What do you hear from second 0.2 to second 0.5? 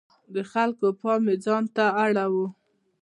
د